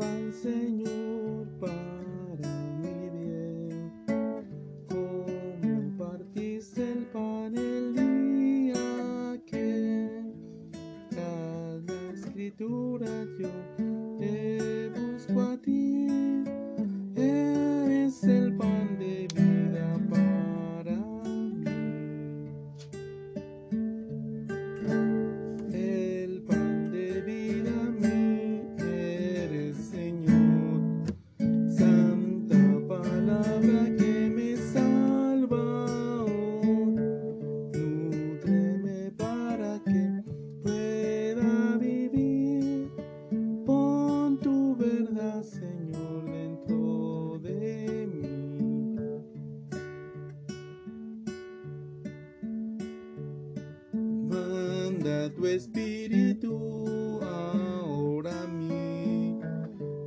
pan, 0.00 0.32
Señor, 0.32 1.46
pan. 1.60 1.99
Señor, 45.42 46.24
dentro 46.26 47.38
de 47.42 48.06
mí. 48.06 49.06
Manda 54.28 55.30
tu 55.34 55.46
espíritu 55.46 57.18
ahora 57.22 58.42
a 58.42 58.46
mí 58.48 59.38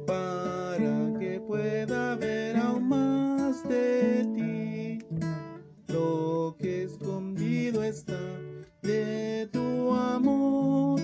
para 0.06 1.14
que 1.20 1.42
pueda 1.48 2.16
ver 2.16 2.56
aún 2.58 2.88
más 2.90 3.68
de 3.68 4.26
ti. 4.36 5.00
Lo 5.88 6.56
que 6.60 6.84
escondido 6.84 7.84
está 7.84 8.20
de 8.84 9.50
tu 9.52 9.92
amor, 9.94 11.02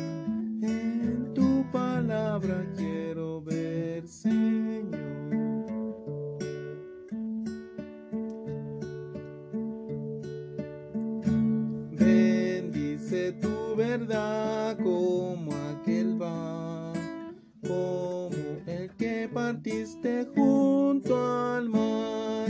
como 14.09 15.52
aquel 15.69 16.19
va, 16.19 16.91
como 17.61 18.29
el 18.65 18.89
que 18.97 19.29
partiste 19.31 20.25
junto 20.35 21.15
al 21.15 21.69
mar. 21.69 22.49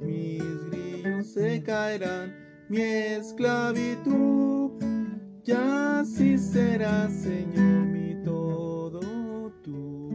Mis 0.00 0.42
grillos 0.70 1.26
se 1.34 1.62
caerán, 1.62 2.34
mi 2.70 2.80
esclavitud, 2.80 4.70
ya 5.44 6.00
así 6.00 6.38
será, 6.38 7.10
Señor, 7.10 7.86
mi 7.86 8.24
todo 8.24 9.52
tú. 9.62 10.08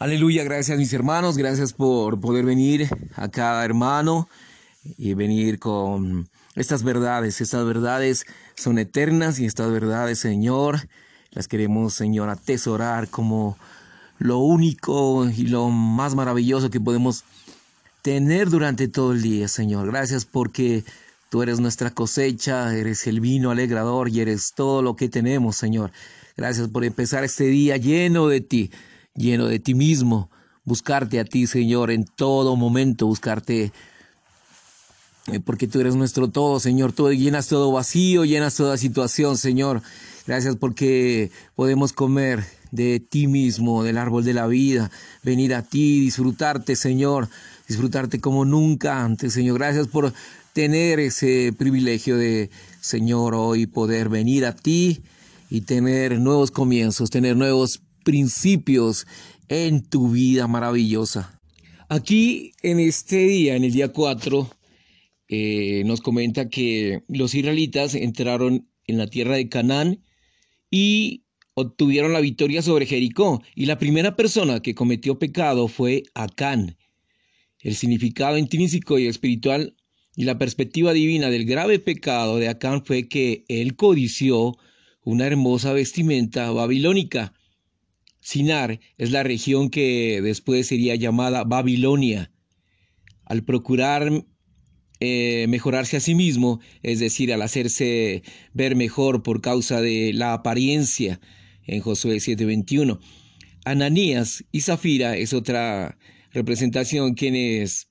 Aleluya, 0.00 0.42
gracias 0.42 0.76
mis 0.76 0.92
hermanos, 0.92 1.36
gracias 1.36 1.72
por 1.72 2.18
poder 2.18 2.44
venir 2.44 2.88
a 3.14 3.28
cada 3.28 3.64
hermano 3.64 4.28
y 4.96 5.14
venir 5.14 5.58
con 5.58 6.28
estas 6.58 6.82
verdades. 6.82 7.40
Estas 7.40 7.64
verdades 7.64 8.26
son 8.56 8.78
eternas 8.78 9.38
y 9.38 9.46
estas 9.46 9.70
verdades, 9.70 10.18
Señor, 10.18 10.88
las 11.30 11.48
queremos, 11.48 11.94
Señor, 11.94 12.28
atesorar 12.28 13.08
como 13.08 13.56
lo 14.18 14.38
único 14.38 15.28
y 15.30 15.46
lo 15.46 15.68
más 15.68 16.14
maravilloso 16.14 16.70
que 16.70 16.80
podemos 16.80 17.24
tener 18.02 18.50
durante 18.50 18.88
todo 18.88 19.12
el 19.12 19.22
día, 19.22 19.48
Señor. 19.48 19.86
Gracias 19.86 20.24
porque 20.24 20.84
tú 21.30 21.42
eres 21.42 21.60
nuestra 21.60 21.90
cosecha, 21.90 22.74
eres 22.74 23.06
el 23.06 23.20
vino 23.20 23.50
alegrador 23.50 24.08
y 24.08 24.20
eres 24.20 24.52
todo 24.54 24.82
lo 24.82 24.96
que 24.96 25.08
tenemos, 25.08 25.56
Señor. 25.56 25.92
Gracias 26.36 26.68
por 26.68 26.84
empezar 26.84 27.24
este 27.24 27.44
día 27.44 27.76
lleno 27.76 28.28
de 28.28 28.40
ti, 28.40 28.70
lleno 29.14 29.46
de 29.46 29.58
ti 29.58 29.74
mismo. 29.74 30.30
Buscarte 30.64 31.20
a 31.20 31.24
ti, 31.24 31.46
Señor, 31.46 31.90
en 31.90 32.04
todo 32.04 32.56
momento, 32.56 33.06
buscarte 33.06 33.72
porque 35.44 35.68
tú 35.68 35.80
eres 35.80 35.94
nuestro 35.94 36.28
todo, 36.28 36.60
Señor. 36.60 36.92
Tú 36.92 37.12
llenas 37.12 37.48
todo 37.48 37.72
vacío, 37.72 38.24
llenas 38.24 38.54
toda 38.54 38.76
situación, 38.76 39.36
Señor. 39.36 39.82
Gracias 40.26 40.56
porque 40.56 41.30
podemos 41.54 41.92
comer 41.92 42.44
de 42.70 43.00
ti 43.00 43.26
mismo, 43.26 43.82
del 43.82 43.98
árbol 43.98 44.24
de 44.24 44.34
la 44.34 44.46
vida, 44.46 44.90
venir 45.22 45.54
a 45.54 45.62
ti, 45.62 46.00
disfrutarte, 46.00 46.76
Señor, 46.76 47.28
disfrutarte 47.66 48.20
como 48.20 48.44
nunca 48.44 49.02
antes, 49.02 49.32
Señor. 49.32 49.58
Gracias 49.58 49.88
por 49.88 50.12
tener 50.52 51.00
ese 51.00 51.54
privilegio 51.56 52.16
de, 52.16 52.50
Señor, 52.80 53.34
hoy 53.34 53.66
poder 53.66 54.08
venir 54.08 54.44
a 54.44 54.54
ti 54.54 55.02
y 55.50 55.62
tener 55.62 56.18
nuevos 56.20 56.50
comienzos, 56.50 57.10
tener 57.10 57.36
nuevos 57.36 57.80
principios 58.04 59.06
en 59.48 59.82
tu 59.82 60.10
vida 60.10 60.46
maravillosa. 60.46 61.40
Aquí 61.88 62.52
en 62.62 62.80
este 62.80 63.16
día, 63.16 63.56
en 63.56 63.64
el 63.64 63.72
día 63.72 63.92
4, 63.92 64.50
eh, 65.28 65.82
nos 65.84 66.00
comenta 66.00 66.48
que 66.48 67.02
los 67.08 67.34
israelitas 67.34 67.94
entraron 67.94 68.68
en 68.86 68.98
la 68.98 69.06
tierra 69.06 69.36
de 69.36 69.48
Canaán 69.48 70.02
y 70.70 71.24
obtuvieron 71.54 72.12
la 72.12 72.20
victoria 72.20 72.62
sobre 72.62 72.86
Jericó. 72.86 73.42
Y 73.54 73.66
la 73.66 73.78
primera 73.78 74.16
persona 74.16 74.60
que 74.60 74.74
cometió 74.74 75.18
pecado 75.18 75.68
fue 75.68 76.04
Acán. 76.14 76.76
El 77.60 77.74
significado 77.74 78.38
intrínseco 78.38 78.98
y 78.98 79.06
espiritual 79.06 79.74
y 80.14 80.24
la 80.24 80.38
perspectiva 80.38 80.92
divina 80.92 81.30
del 81.30 81.44
grave 81.44 81.78
pecado 81.78 82.38
de 82.38 82.48
Acán 82.48 82.84
fue 82.84 83.08
que 83.08 83.44
él 83.48 83.76
codició 83.76 84.56
una 85.02 85.26
hermosa 85.26 85.72
vestimenta 85.72 86.50
babilónica. 86.50 87.34
Sinar 88.20 88.80
es 88.96 89.10
la 89.10 89.22
región 89.22 89.70
que 89.70 90.20
después 90.22 90.66
sería 90.66 90.94
llamada 90.96 91.44
Babilonia. 91.44 92.32
Al 93.24 93.44
procurar 93.44 94.24
eh, 95.00 95.46
mejorarse 95.48 95.96
a 95.96 96.00
sí 96.00 96.14
mismo, 96.14 96.60
es 96.82 96.98
decir, 96.98 97.32
al 97.32 97.42
hacerse 97.42 98.22
ver 98.52 98.76
mejor 98.76 99.22
por 99.22 99.40
causa 99.40 99.80
de 99.80 100.12
la 100.12 100.32
apariencia, 100.32 101.20
en 101.66 101.80
Josué 101.80 102.16
7:21. 102.20 102.98
Ananías 103.64 104.44
y 104.50 104.62
Zafira 104.62 105.16
es 105.16 105.32
otra 105.32 105.98
representación 106.32 107.14
quienes 107.14 107.88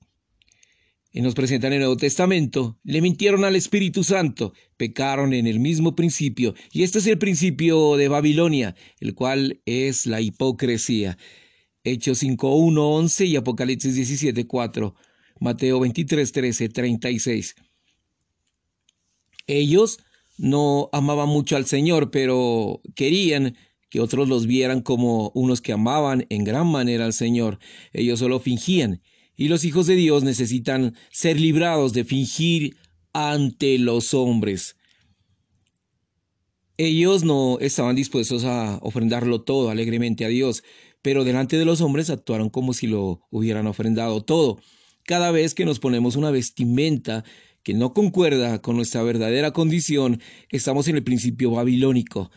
nos 1.22 1.34
presentan 1.34 1.72
en 1.72 1.78
el 1.78 1.80
Nuevo 1.80 1.96
Testamento, 1.96 2.78
le 2.84 3.00
mintieron 3.00 3.44
al 3.44 3.56
Espíritu 3.56 4.04
Santo, 4.04 4.52
pecaron 4.76 5.32
en 5.32 5.46
el 5.46 5.58
mismo 5.58 5.96
principio, 5.96 6.54
y 6.72 6.82
este 6.82 6.98
es 6.98 7.06
el 7.06 7.18
principio 7.18 7.96
de 7.96 8.08
Babilonia, 8.08 8.76
el 9.00 9.14
cual 9.14 9.60
es 9.66 10.06
la 10.06 10.20
hipocresía. 10.20 11.18
Hechos 11.84 12.22
5.1, 12.22 12.78
11 12.78 13.24
y 13.24 13.36
Apocalipsis 13.36 13.96
17.4, 13.96 14.94
Mateo 15.40 15.80
23, 15.80 16.30
13, 16.32 16.68
36. 16.68 17.54
Ellos 19.46 19.98
no 20.36 20.88
amaban 20.92 21.28
mucho 21.28 21.56
al 21.56 21.66
Señor, 21.66 22.10
pero 22.10 22.80
querían 22.94 23.56
que 23.90 24.00
otros 24.00 24.28
los 24.28 24.46
vieran 24.46 24.82
como 24.82 25.30
unos 25.34 25.60
que 25.60 25.72
amaban 25.72 26.26
en 26.28 26.44
gran 26.44 26.66
manera 26.66 27.04
al 27.04 27.12
Señor. 27.12 27.58
Ellos 27.92 28.18
solo 28.18 28.38
fingían. 28.40 29.02
Y 29.36 29.48
los 29.48 29.64
hijos 29.64 29.86
de 29.86 29.96
Dios 29.96 30.24
necesitan 30.24 30.94
ser 31.10 31.40
librados 31.40 31.92
de 31.92 32.04
fingir 32.04 32.76
ante 33.12 33.78
los 33.78 34.12
hombres. 34.14 34.76
Ellos 36.76 37.24
no 37.24 37.58
estaban 37.60 37.96
dispuestos 37.96 38.44
a 38.44 38.78
ofrendarlo 38.82 39.42
todo 39.42 39.70
alegremente 39.70 40.24
a 40.24 40.28
Dios, 40.28 40.62
pero 41.02 41.24
delante 41.24 41.56
de 41.56 41.64
los 41.64 41.80
hombres 41.80 42.10
actuaron 42.10 42.50
como 42.50 42.72
si 42.72 42.86
lo 42.86 43.22
hubieran 43.30 43.66
ofrendado 43.66 44.22
todo. 44.22 44.60
Cada 45.08 45.30
vez 45.30 45.54
que 45.54 45.64
nos 45.64 45.78
ponemos 45.78 46.16
una 46.16 46.30
vestimenta 46.30 47.24
que 47.62 47.72
no 47.72 47.94
concuerda 47.94 48.60
con 48.60 48.76
nuestra 48.76 49.02
verdadera 49.02 49.52
condición, 49.52 50.20
estamos 50.50 50.86
en 50.86 50.96
el 50.96 51.02
principio 51.02 51.50
babilónico. 51.50 52.30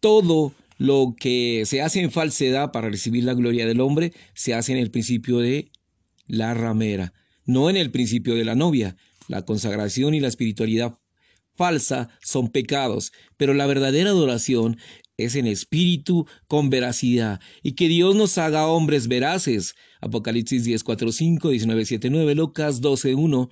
Todo 0.00 0.52
lo 0.76 1.14
que 1.16 1.62
se 1.66 1.82
hace 1.82 2.00
en 2.00 2.10
falsedad 2.10 2.72
para 2.72 2.90
recibir 2.90 3.22
la 3.22 3.34
gloria 3.34 3.64
del 3.64 3.80
hombre 3.80 4.12
se 4.34 4.54
hace 4.54 4.72
en 4.72 4.78
el 4.78 4.90
principio 4.90 5.38
de 5.38 5.70
la 6.26 6.52
ramera, 6.52 7.12
no 7.44 7.70
en 7.70 7.76
el 7.76 7.92
principio 7.92 8.34
de 8.34 8.44
la 8.44 8.56
novia. 8.56 8.96
La 9.28 9.42
consagración 9.42 10.14
y 10.14 10.20
la 10.20 10.26
espiritualidad 10.26 10.98
falsa 11.54 12.08
son 12.22 12.48
pecados, 12.48 13.12
pero 13.36 13.54
la 13.54 13.66
verdadera 13.66 14.10
adoración 14.10 14.78
es 15.16 15.34
en 15.34 15.46
espíritu 15.46 16.26
con 16.46 16.70
veracidad 16.70 17.40
y 17.62 17.72
que 17.72 17.88
Dios 17.88 18.14
nos 18.14 18.38
haga 18.38 18.66
hombres 18.66 19.08
veraces. 19.08 19.74
Apocalipsis 20.00 20.64
10, 20.64 20.84
4, 20.84 21.12
5, 21.12 21.50
19, 21.50 21.84
7, 21.84 22.10
9, 22.10 22.34
Lucas 22.34 22.80
12, 22.80 23.14
1, 23.14 23.50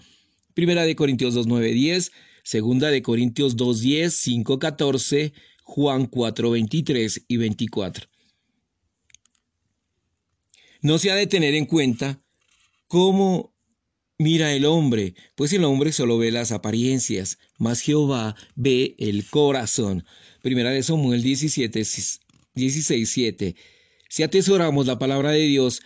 Primera 0.55 0.85
de 0.85 0.95
Corintios 0.95 1.35
2, 1.35 1.47
9, 1.47 1.73
10, 1.73 2.13
Segunda 2.43 2.91
de 2.91 3.03
Corintios 3.03 3.57
2, 3.57 3.81
10, 3.81 4.15
5, 4.15 4.59
14, 4.59 5.33
Juan 5.63 6.07
4, 6.07 6.51
23 6.51 7.25
y 7.27 7.37
24. 7.39 8.09
No 10.83 10.99
se 10.99 11.11
ha 11.11 11.15
de 11.15 11.27
tener 11.27 11.55
en 11.55 11.65
cuenta 11.65 12.21
cómo 12.87 13.54
mira 14.19 14.53
el 14.53 14.65
hombre, 14.65 15.15
pues 15.35 15.53
el 15.53 15.65
hombre 15.65 15.93
solo 15.93 16.19
ve 16.19 16.31
las 16.31 16.53
apariencias, 16.53 17.39
mas 17.59 17.81
Jehová 17.81 18.37
ve 18.55 18.95
el 18.99 19.27
corazón. 19.29 20.05
Primera 20.43 20.71
de 20.71 20.83
Samuel 20.83 21.23
17, 21.23 21.85
16, 22.55 23.11
7. 23.11 23.57
Si 24.09 24.23
atesoramos 24.23 24.87
la 24.87 24.99
palabra 24.99 25.31
de 25.31 25.41
Dios 25.41 25.83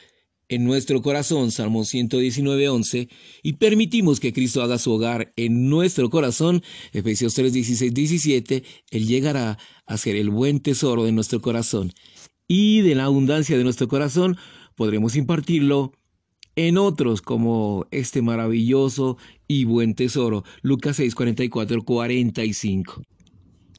en 0.49 0.65
nuestro 0.65 1.03
corazón, 1.03 1.51
Salmo 1.51 1.85
119, 1.85 2.69
11, 2.69 3.09
y 3.43 3.53
permitimos 3.55 4.19
que 4.19 4.33
Cristo 4.33 4.63
haga 4.63 4.79
su 4.79 4.93
hogar 4.93 5.33
en 5.37 5.69
nuestro 5.69 6.09
corazón, 6.11 6.63
Efesios 6.93 7.35
3, 7.35 7.53
16, 7.53 7.95
17, 7.95 8.65
Él 8.91 9.07
llegará 9.07 9.59
a 9.87 9.97
ser 9.99 10.17
el 10.17 10.31
buen 10.31 10.61
tesoro 10.61 11.05
de 11.05 11.13
nuestro 11.13 11.41
corazón. 11.41 11.93
Y 12.47 12.81
de 12.81 12.95
la 12.95 13.05
abundancia 13.05 13.59
de 13.59 13.65
nuestro 13.65 13.89
corazón 13.89 14.39
podremos 14.75 15.17
impartirlo 15.17 15.93
en 16.59 16.77
otros 16.77 17.23
como 17.23 17.87
este 17.93 18.21
maravilloso 18.21 19.17
y 19.47 19.63
buen 19.63 19.95
tesoro. 19.95 20.43
Lucas 20.61 20.97
6, 20.97 21.15
44, 21.15 21.85
45. 21.85 23.03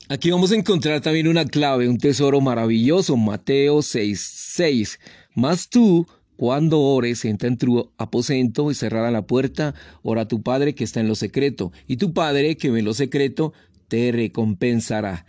Aquí 0.08 0.32
vamos 0.32 0.54
a 0.54 0.56
encontrar 0.56 1.02
también 1.02 1.28
una 1.28 1.44
clave, 1.44 1.90
un 1.90 1.98
tesoro 1.98 2.40
maravilloso, 2.40 3.18
Mateo 3.18 3.82
6, 3.82 4.18
6. 4.56 5.00
Mas 5.36 5.68
tú, 5.68 6.08
cuando 6.38 6.80
ores, 6.80 7.26
entra 7.26 7.50
en 7.50 7.58
tu 7.58 7.92
aposento 7.98 8.72
y 8.72 8.76
cerrada 8.76 9.12
la 9.12 9.28
puerta, 9.28 9.76
ora 10.02 10.22
a 10.22 10.28
tu 10.30 10.42
Padre 10.42 10.74
que 10.74 10.86
está 10.86 11.02
en 11.02 11.10
lo 11.10 11.16
secreto, 11.16 11.74
y 11.86 11.98
tu 11.98 12.14
Padre 12.14 12.56
que 12.56 12.72
ve 12.72 12.82
lo 12.82 12.94
secreto 12.94 13.52
te 13.90 14.14
recompensará. 14.14 15.26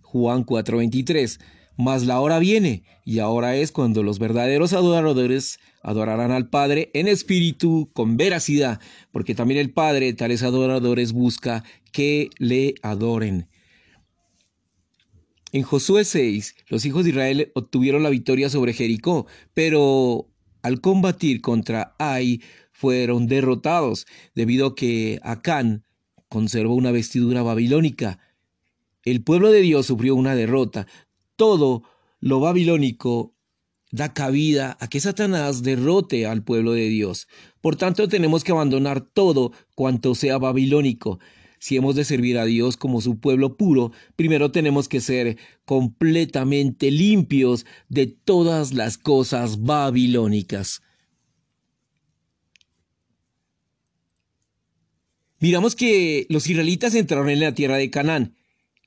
Juan 0.00 0.46
4:23. 0.46 1.40
Mas 1.76 2.06
la 2.06 2.20
hora 2.20 2.38
viene, 2.38 2.84
y 3.04 3.18
ahora 3.18 3.56
es 3.56 3.70
cuando 3.70 4.02
los 4.02 4.18
verdaderos 4.18 4.72
adoradores 4.72 5.58
adorarán 5.82 6.30
al 6.30 6.48
Padre 6.48 6.90
en 6.94 7.06
espíritu, 7.06 7.90
con 7.92 8.16
veracidad, 8.16 8.80
porque 9.12 9.34
también 9.34 9.60
el 9.60 9.72
Padre, 9.72 10.12
tales 10.14 10.42
adoradores, 10.42 11.12
busca 11.12 11.64
que 11.92 12.30
le 12.38 12.74
adoren. 12.82 13.48
En 15.52 15.62
Josué 15.62 16.04
6, 16.04 16.54
los 16.68 16.84
hijos 16.84 17.04
de 17.04 17.10
Israel 17.10 17.52
obtuvieron 17.54 18.02
la 18.02 18.10
victoria 18.10 18.50
sobre 18.50 18.72
Jericó, 18.72 19.26
pero 19.54 20.28
al 20.62 20.80
combatir 20.80 21.40
contra 21.40 21.94
Ai 21.98 22.42
fueron 22.72 23.26
derrotados, 23.26 24.06
debido 24.34 24.66
a 24.66 24.74
que 24.74 25.18
Acán 25.22 25.84
conservó 26.28 26.74
una 26.74 26.90
vestidura 26.90 27.42
babilónica. 27.42 28.18
El 29.04 29.22
pueblo 29.22 29.50
de 29.50 29.60
Dios 29.60 29.86
sufrió 29.86 30.16
una 30.16 30.34
derrota. 30.34 30.86
Todo 31.36 31.82
lo 32.20 32.40
babilónico 32.40 33.34
da 33.90 34.12
cabida 34.12 34.76
a 34.80 34.88
que 34.88 35.00
Satanás 35.00 35.62
derrote 35.62 36.26
al 36.26 36.42
pueblo 36.42 36.72
de 36.72 36.88
Dios. 36.88 37.28
Por 37.60 37.76
tanto, 37.76 38.08
tenemos 38.08 38.44
que 38.44 38.52
abandonar 38.52 39.00
todo 39.00 39.52
cuanto 39.74 40.14
sea 40.14 40.38
babilónico. 40.38 41.18
Si 41.58 41.76
hemos 41.76 41.96
de 41.96 42.04
servir 42.04 42.38
a 42.38 42.44
Dios 42.44 42.76
como 42.76 43.00
su 43.00 43.18
pueblo 43.18 43.56
puro, 43.56 43.92
primero 44.14 44.50
tenemos 44.50 44.88
que 44.88 45.00
ser 45.00 45.38
completamente 45.64 46.90
limpios 46.90 47.64
de 47.88 48.06
todas 48.06 48.72
las 48.74 48.98
cosas 48.98 49.62
babilónicas. 49.62 50.82
Miramos 55.38 55.76
que 55.76 56.26
los 56.28 56.48
israelitas 56.48 56.94
entraron 56.94 57.28
en 57.30 57.40
la 57.40 57.54
tierra 57.54 57.76
de 57.76 57.90
Canaán. 57.90 58.36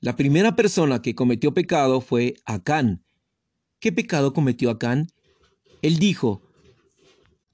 La 0.02 0.16
primera 0.16 0.56
persona 0.56 1.02
que 1.02 1.14
cometió 1.14 1.52
pecado 1.52 2.00
fue 2.00 2.36
Acán. 2.46 3.04
¿Qué 3.80 3.92
pecado 3.92 4.32
cometió 4.32 4.70
Acán? 4.70 5.08
Él 5.82 5.98
dijo, 5.98 6.40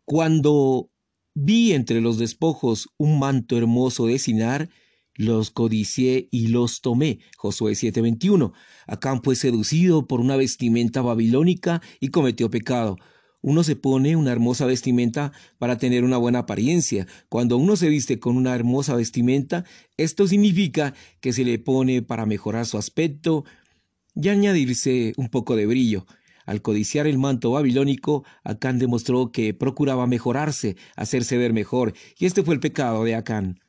cuando 0.04 0.88
vi 1.34 1.72
entre 1.72 2.00
los 2.00 2.18
despojos 2.18 2.88
un 2.98 3.18
manto 3.18 3.58
hermoso 3.58 4.06
de 4.06 4.20
Sinar, 4.20 4.70
los 5.16 5.50
codicié 5.50 6.28
y 6.30 6.46
los 6.48 6.82
tomé. 6.82 7.18
Josué 7.36 7.74
7:21. 7.74 8.52
Acán 8.86 9.22
fue 9.24 9.34
seducido 9.34 10.06
por 10.06 10.20
una 10.20 10.36
vestimenta 10.36 11.02
babilónica 11.02 11.82
y 11.98 12.08
cometió 12.08 12.48
pecado. 12.48 12.96
Uno 13.42 13.62
se 13.62 13.76
pone 13.76 14.16
una 14.16 14.32
hermosa 14.32 14.66
vestimenta 14.66 15.32
para 15.58 15.78
tener 15.78 16.04
una 16.04 16.16
buena 16.16 16.40
apariencia. 16.40 17.06
Cuando 17.28 17.56
uno 17.56 17.76
se 17.76 17.88
viste 17.88 18.18
con 18.18 18.36
una 18.36 18.54
hermosa 18.54 18.96
vestimenta, 18.96 19.64
esto 19.96 20.26
significa 20.26 20.94
que 21.20 21.32
se 21.32 21.44
le 21.44 21.58
pone 21.58 22.02
para 22.02 22.26
mejorar 22.26 22.66
su 22.66 22.78
aspecto, 22.78 23.44
y 24.16 24.28
añadirse 24.28 25.12
un 25.16 25.28
poco 25.28 25.56
de 25.56 25.66
brillo. 25.66 26.06
Al 26.46 26.62
codiciar 26.62 27.06
el 27.06 27.18
manto 27.18 27.50
babilónico, 27.50 28.24
Acán 28.42 28.78
demostró 28.78 29.30
que 29.30 29.52
procuraba 29.52 30.06
mejorarse, 30.06 30.76
hacerse 30.94 31.36
ver 31.36 31.52
mejor, 31.52 31.92
y 32.18 32.26
este 32.26 32.42
fue 32.42 32.54
el 32.54 32.60
pecado 32.60 33.04
de 33.04 33.14
Acán. 33.14 33.60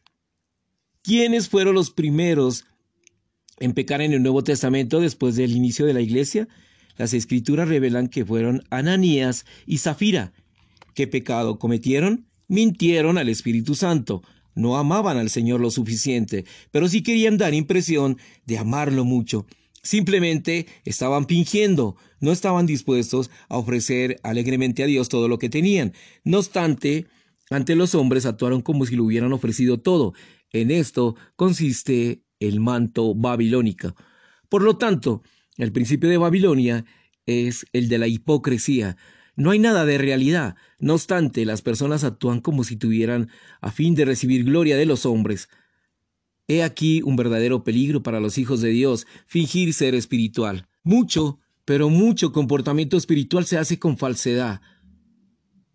¿Quiénes 1.02 1.50
fueron 1.50 1.76
los 1.76 1.92
primeros 1.92 2.66
en 3.60 3.74
pecar 3.74 4.02
en 4.02 4.14
el 4.14 4.22
Nuevo 4.22 4.44
Testamento 4.44 5.00
después 5.00 5.36
del 5.36 5.56
inicio 5.56 5.86
de 5.86 5.94
la 5.94 6.02
iglesia? 6.02 6.48
Las 6.98 7.14
escrituras 7.14 7.68
revelan 7.68 8.08
que 8.08 8.26
fueron 8.26 8.64
Ananías 8.70 9.46
y 9.66 9.78
Zafira. 9.78 10.34
¿Qué 10.94 11.08
pecado 11.08 11.60
cometieron? 11.60 12.28
Mintieron 12.48 13.18
al 13.18 13.30
Espíritu 13.30 13.76
Santo. 13.76 14.24
No 14.56 14.78
amaban 14.78 15.18
al 15.18 15.30
Señor 15.30 15.62
lo 15.62 15.70
suficiente, 15.70 16.46
pero 16.72 16.88
sí 16.88 17.04
querían 17.04 17.38
dar 17.38 17.54
impresión 17.54 18.18
de 18.46 18.58
amarlo 18.58 19.06
mucho. 19.06 19.46
Simplemente 19.84 20.66
estaban 20.84 21.28
fingiendo, 21.28 21.96
no 22.20 22.32
estaban 22.32 22.66
dispuestos 22.66 23.30
a 23.48 23.58
ofrecer 23.58 24.20
alegremente 24.24 24.84
a 24.84 24.88
Dios 24.88 25.08
todo 25.08 25.28
lo 25.28 25.38
que 25.38 25.50
tenían. 25.50 25.94
No 26.24 26.40
obstante, 26.40 27.06
ante 27.52 27.76
los 27.76 27.94
hombres 27.96 28.26
actuaron 28.26 28.62
como 28.62 28.86
si 28.86 28.96
lo 28.96 29.04
hubieran 29.04 29.32
ofrecido 29.32 29.80
todo. 29.80 30.14
En 30.52 30.72
esto 30.72 31.16
consiste 31.36 32.24
el 32.40 32.60
manto 32.60 33.14
babilónico. 33.14 33.96
Por 34.50 34.64
lo 34.64 34.78
tanto, 34.78 35.22
el 35.58 35.72
principio 35.72 36.10
de 36.10 36.18
Babilonia 36.18 36.86
es 37.26 37.66
el 37.74 37.90
de 37.90 37.98
la 37.98 38.08
hipocresía. 38.08 38.98
No 39.36 39.52
hay 39.52 39.60
nada 39.60 39.86
de 39.86 39.98
realidad. 39.98 40.56
No 40.80 40.96
obstante, 40.96 41.46
las 41.46 41.62
personas 41.62 42.04
actúan 42.04 42.42
como 42.42 42.64
si 42.64 42.76
tuvieran 42.76 43.30
a 43.62 43.72
fin 43.72 43.94
de 43.94 44.06
recibir 44.06 44.44
gloria 44.44 44.78
de 44.78 44.86
los 44.86 45.06
hombres. 45.06 45.50
He 46.48 46.64
aquí 46.64 47.02
un 47.04 47.16
verdadero 47.16 47.64
peligro 47.64 48.02
para 48.02 48.20
los 48.20 48.38
hijos 48.38 48.62
de 48.62 48.70
Dios, 48.70 49.06
fingir 49.28 49.74
ser 49.74 49.96
espiritual. 49.96 50.68
Mucho, 50.84 51.40
pero 51.66 51.90
mucho 51.90 52.32
comportamiento 52.32 52.96
espiritual 52.96 53.46
se 53.46 53.58
hace 53.58 53.78
con 53.78 53.98
falsedad. 53.98 54.62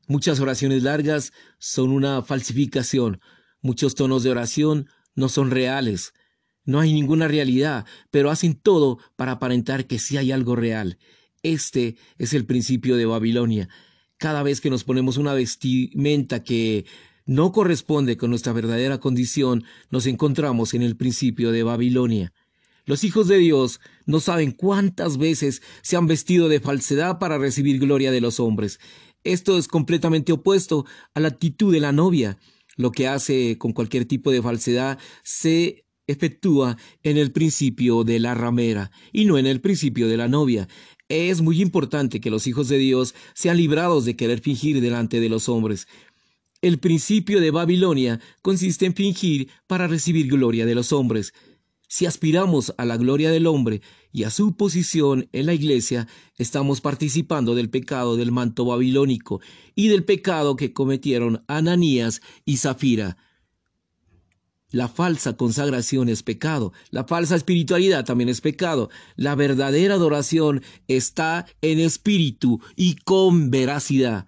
Muchas 0.08 0.40
oraciones 0.40 0.82
largas 0.82 1.32
son 1.58 1.90
una 1.90 2.22
falsificación. 2.22 3.20
Muchos 3.60 3.94
tonos 3.94 4.22
de 4.22 4.30
oración 4.30 4.88
no 5.14 5.28
son 5.28 5.50
reales. 5.50 6.14
No 6.64 6.80
hay 6.80 6.92
ninguna 6.92 7.28
realidad, 7.28 7.86
pero 8.10 8.30
hacen 8.30 8.54
todo 8.54 8.98
para 9.16 9.32
aparentar 9.32 9.86
que 9.86 9.98
sí 9.98 10.16
hay 10.16 10.32
algo 10.32 10.56
real. 10.56 10.98
Este 11.42 11.96
es 12.18 12.34
el 12.34 12.46
principio 12.46 12.96
de 12.96 13.06
Babilonia. 13.06 13.68
Cada 14.16 14.42
vez 14.42 14.60
que 14.60 14.70
nos 14.70 14.84
ponemos 14.84 15.16
una 15.16 15.34
vestimenta 15.34 16.44
que 16.44 16.86
no 17.26 17.52
corresponde 17.52 18.16
con 18.16 18.30
nuestra 18.30 18.52
verdadera 18.52 18.98
condición, 18.98 19.64
nos 19.90 20.06
encontramos 20.06 20.74
en 20.74 20.82
el 20.82 20.96
principio 20.96 21.50
de 21.50 21.64
Babilonia. 21.64 22.32
Los 22.84 23.04
hijos 23.04 23.28
de 23.28 23.38
Dios 23.38 23.80
no 24.06 24.18
saben 24.20 24.50
cuántas 24.52 25.16
veces 25.16 25.62
se 25.82 25.96
han 25.96 26.06
vestido 26.06 26.48
de 26.48 26.60
falsedad 26.60 27.18
para 27.18 27.38
recibir 27.38 27.78
gloria 27.78 28.10
de 28.10 28.20
los 28.20 28.40
hombres. 28.40 28.80
Esto 29.24 29.56
es 29.56 29.68
completamente 29.68 30.32
opuesto 30.32 30.84
a 31.14 31.20
la 31.20 31.28
actitud 31.28 31.72
de 31.72 31.80
la 31.80 31.92
novia. 31.92 32.38
Lo 32.76 32.90
que 32.90 33.06
hace 33.06 33.56
con 33.58 33.72
cualquier 33.72 34.04
tipo 34.04 34.32
de 34.32 34.42
falsedad 34.42 34.98
se 35.22 35.81
efectúa 36.06 36.76
en 37.02 37.16
el 37.16 37.32
principio 37.32 38.04
de 38.04 38.18
la 38.18 38.34
ramera 38.34 38.90
y 39.12 39.24
no 39.24 39.38
en 39.38 39.46
el 39.46 39.60
principio 39.60 40.08
de 40.08 40.16
la 40.16 40.28
novia. 40.28 40.68
Es 41.08 41.42
muy 41.42 41.60
importante 41.60 42.20
que 42.20 42.30
los 42.30 42.46
hijos 42.46 42.68
de 42.68 42.78
Dios 42.78 43.14
sean 43.34 43.56
librados 43.56 44.04
de 44.04 44.16
querer 44.16 44.40
fingir 44.40 44.80
delante 44.80 45.20
de 45.20 45.28
los 45.28 45.48
hombres. 45.48 45.86
El 46.62 46.78
principio 46.78 47.40
de 47.40 47.50
Babilonia 47.50 48.20
consiste 48.40 48.86
en 48.86 48.94
fingir 48.94 49.48
para 49.66 49.88
recibir 49.88 50.28
gloria 50.28 50.64
de 50.64 50.74
los 50.74 50.92
hombres. 50.92 51.34
Si 51.88 52.06
aspiramos 52.06 52.72
a 52.78 52.86
la 52.86 52.96
gloria 52.96 53.30
del 53.30 53.46
hombre 53.46 53.82
y 54.12 54.22
a 54.22 54.30
su 54.30 54.56
posición 54.56 55.28
en 55.32 55.46
la 55.46 55.54
iglesia, 55.54 56.08
estamos 56.38 56.80
participando 56.80 57.54
del 57.54 57.68
pecado 57.68 58.16
del 58.16 58.32
manto 58.32 58.64
babilónico 58.64 59.40
y 59.74 59.88
del 59.88 60.04
pecado 60.04 60.56
que 60.56 60.72
cometieron 60.72 61.44
Ananías 61.48 62.22
y 62.46 62.56
Zafira. 62.56 63.18
La 64.72 64.88
falsa 64.88 65.36
consagración 65.36 66.08
es 66.08 66.22
pecado, 66.22 66.72
la 66.90 67.04
falsa 67.04 67.36
espiritualidad 67.36 68.04
también 68.04 68.28
es 68.28 68.40
pecado. 68.40 68.90
La 69.16 69.34
verdadera 69.34 69.94
adoración 69.94 70.62
está 70.88 71.46
en 71.60 71.78
espíritu 71.78 72.60
y 72.74 72.96
con 72.96 73.50
veracidad. 73.50 74.26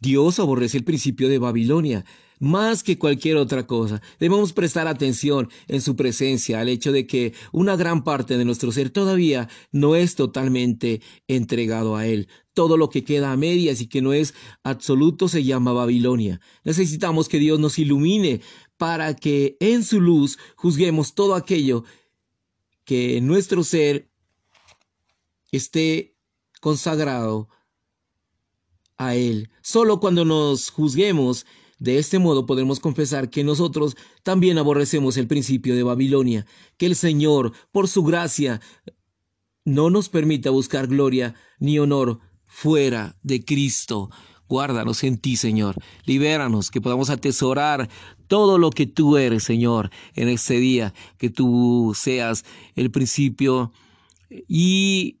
Dios 0.00 0.38
aborrece 0.38 0.76
el 0.76 0.84
principio 0.84 1.28
de 1.28 1.38
Babilonia 1.38 2.04
más 2.38 2.82
que 2.82 2.98
cualquier 2.98 3.36
otra 3.36 3.66
cosa. 3.66 4.02
Debemos 4.18 4.52
prestar 4.52 4.86
atención 4.86 5.48
en 5.68 5.80
su 5.80 5.96
presencia 5.96 6.60
al 6.60 6.68
hecho 6.68 6.92
de 6.92 7.06
que 7.06 7.32
una 7.52 7.76
gran 7.76 8.04
parte 8.04 8.36
de 8.36 8.44
nuestro 8.44 8.72
ser 8.72 8.90
todavía 8.90 9.48
no 9.72 9.96
es 9.96 10.14
totalmente 10.14 11.00
entregado 11.28 11.96
a 11.96 12.06
Él. 12.06 12.28
Todo 12.56 12.78
lo 12.78 12.88
que 12.88 13.04
queda 13.04 13.32
a 13.32 13.36
medias 13.36 13.82
y 13.82 13.86
que 13.86 14.00
no 14.00 14.14
es 14.14 14.32
absoluto 14.62 15.28
se 15.28 15.44
llama 15.44 15.74
Babilonia. 15.74 16.40
Necesitamos 16.64 17.28
que 17.28 17.38
Dios 17.38 17.60
nos 17.60 17.78
ilumine 17.78 18.40
para 18.78 19.14
que 19.14 19.58
en 19.60 19.84
su 19.84 20.00
luz 20.00 20.38
juzguemos 20.56 21.14
todo 21.14 21.34
aquello 21.34 21.84
que 22.86 23.18
en 23.18 23.26
nuestro 23.26 23.62
ser 23.62 24.08
esté 25.52 26.16
consagrado 26.62 27.50
a 28.96 29.16
Él. 29.16 29.50
Solo 29.60 30.00
cuando 30.00 30.24
nos 30.24 30.70
juzguemos 30.70 31.44
de 31.78 31.98
este 31.98 32.18
modo 32.18 32.46
podemos 32.46 32.80
confesar 32.80 33.28
que 33.28 33.44
nosotros 33.44 33.98
también 34.22 34.56
aborrecemos 34.56 35.18
el 35.18 35.26
principio 35.26 35.74
de 35.74 35.82
Babilonia, 35.82 36.46
que 36.78 36.86
el 36.86 36.96
Señor, 36.96 37.52
por 37.70 37.86
su 37.86 38.02
gracia, 38.02 38.62
no 39.66 39.90
nos 39.90 40.08
permita 40.08 40.48
buscar 40.48 40.86
gloria 40.86 41.34
ni 41.58 41.78
honor 41.78 42.20
fuera 42.46 43.16
de 43.22 43.44
Cristo. 43.44 44.10
Guárdanos 44.48 45.02
en 45.04 45.18
ti, 45.18 45.36
Señor. 45.36 45.76
Libéranos, 46.04 46.70
que 46.70 46.80
podamos 46.80 47.10
atesorar 47.10 47.88
todo 48.28 48.58
lo 48.58 48.70
que 48.70 48.86
tú 48.86 49.16
eres, 49.16 49.44
Señor, 49.44 49.90
en 50.14 50.28
este 50.28 50.58
día. 50.58 50.94
Que 51.18 51.30
tú 51.30 51.92
seas 51.96 52.44
el 52.76 52.90
principio 52.90 53.72
y 54.48 55.18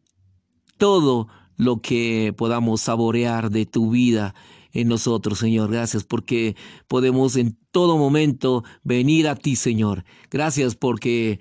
todo 0.78 1.28
lo 1.56 1.80
que 1.80 2.34
podamos 2.36 2.82
saborear 2.82 3.50
de 3.50 3.66
tu 3.66 3.90
vida 3.90 4.34
en 4.72 4.88
nosotros, 4.88 5.38
Señor. 5.38 5.70
Gracias 5.70 6.04
porque 6.04 6.54
podemos 6.86 7.36
en 7.36 7.58
todo 7.70 7.96
momento 7.96 8.62
venir 8.84 9.26
a 9.28 9.34
ti, 9.34 9.56
Señor. 9.56 10.04
Gracias 10.30 10.74
porque 10.74 11.40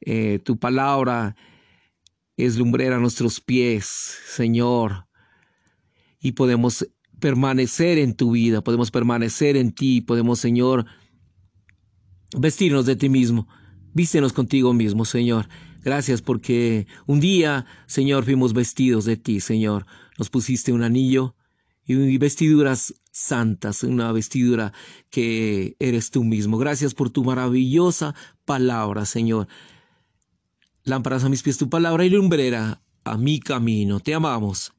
eh, 0.00 0.38
tu 0.44 0.58
palabra 0.58 1.36
es 2.36 2.56
lumbrera 2.56 2.96
a 2.96 3.00
nuestros 3.00 3.40
pies, 3.40 3.86
Señor. 4.28 5.05
Y 6.26 6.32
podemos 6.32 6.84
permanecer 7.20 7.98
en 7.98 8.16
tu 8.16 8.32
vida, 8.32 8.60
podemos 8.60 8.90
permanecer 8.90 9.56
en 9.56 9.70
ti, 9.70 10.00
podemos, 10.00 10.40
Señor, 10.40 10.84
vestirnos 12.36 12.84
de 12.84 12.96
ti 12.96 13.08
mismo. 13.08 13.46
Vístenos 13.94 14.32
contigo 14.32 14.74
mismo, 14.74 15.04
Señor. 15.04 15.46
Gracias 15.84 16.22
porque 16.22 16.88
un 17.06 17.20
día, 17.20 17.64
Señor, 17.86 18.24
fuimos 18.24 18.54
vestidos 18.54 19.04
de 19.04 19.16
ti, 19.16 19.38
Señor. 19.38 19.86
Nos 20.18 20.28
pusiste 20.28 20.72
un 20.72 20.82
anillo 20.82 21.36
y 21.84 22.18
vestiduras 22.18 22.92
santas, 23.12 23.84
una 23.84 24.10
vestidura 24.10 24.72
que 25.10 25.76
eres 25.78 26.10
tú 26.10 26.24
mismo. 26.24 26.58
Gracias 26.58 26.92
por 26.92 27.10
tu 27.10 27.22
maravillosa 27.22 28.16
palabra, 28.44 29.06
Señor. 29.06 29.46
Lámparas 30.82 31.22
a 31.22 31.28
mis 31.28 31.44
pies 31.44 31.56
tu 31.56 31.70
palabra 31.70 32.04
y 32.04 32.10
lumbrera 32.10 32.82
a 33.04 33.16
mi 33.16 33.38
camino. 33.38 34.00
Te 34.00 34.12
amamos 34.12 34.75